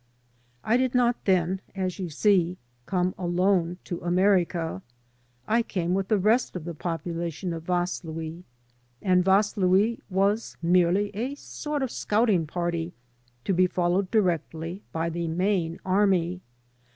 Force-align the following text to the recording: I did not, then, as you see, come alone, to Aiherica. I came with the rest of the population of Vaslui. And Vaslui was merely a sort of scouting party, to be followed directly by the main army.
I 0.63 0.77
did 0.77 0.95
not, 0.95 1.25
then, 1.25 1.61
as 1.75 1.99
you 1.99 2.09
see, 2.09 2.57
come 2.87 3.13
alone, 3.19 3.77
to 3.83 3.99
Aiherica. 3.99 4.81
I 5.47 5.61
came 5.61 5.93
with 5.93 6.07
the 6.07 6.17
rest 6.17 6.55
of 6.55 6.65
the 6.65 6.73
population 6.73 7.53
of 7.53 7.65
Vaslui. 7.65 8.41
And 9.03 9.23
Vaslui 9.23 9.99
was 10.09 10.57
merely 10.59 11.15
a 11.15 11.35
sort 11.35 11.83
of 11.83 11.91
scouting 11.91 12.47
party, 12.47 12.93
to 13.45 13.53
be 13.53 13.67
followed 13.67 14.09
directly 14.09 14.81
by 14.91 15.11
the 15.11 15.27
main 15.27 15.79
army. 15.85 16.41